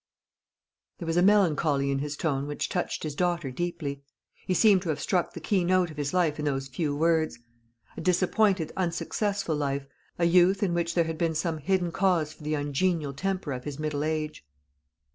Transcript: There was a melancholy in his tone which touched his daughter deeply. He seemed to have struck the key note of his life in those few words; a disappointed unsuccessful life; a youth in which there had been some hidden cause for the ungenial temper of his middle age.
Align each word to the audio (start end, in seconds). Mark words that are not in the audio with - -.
There 0.97 1.05
was 1.05 1.15
a 1.17 1.21
melancholy 1.21 1.91
in 1.91 1.99
his 1.99 2.17
tone 2.17 2.47
which 2.47 2.69
touched 2.69 3.03
his 3.03 3.13
daughter 3.13 3.51
deeply. 3.51 4.01
He 4.47 4.55
seemed 4.55 4.81
to 4.81 4.89
have 4.89 4.99
struck 4.99 5.33
the 5.35 5.39
key 5.39 5.63
note 5.63 5.91
of 5.91 5.97
his 5.97 6.11
life 6.11 6.39
in 6.39 6.45
those 6.45 6.67
few 6.67 6.95
words; 6.95 7.37
a 7.95 8.01
disappointed 8.01 8.71
unsuccessful 8.75 9.55
life; 9.55 9.85
a 10.17 10.25
youth 10.25 10.63
in 10.63 10.73
which 10.73 10.95
there 10.95 11.03
had 11.05 11.19
been 11.19 11.35
some 11.35 11.59
hidden 11.59 11.91
cause 11.91 12.33
for 12.33 12.41
the 12.41 12.55
ungenial 12.55 13.13
temper 13.13 13.51
of 13.51 13.63
his 13.63 13.77
middle 13.77 14.03
age. 14.03 14.43